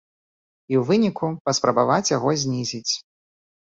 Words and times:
І 0.73 0.79
ў 0.79 0.87
выніку 0.91 1.25
паспрабаваць 1.49 2.11
яго 2.17 2.29
знізіць. 2.45 2.93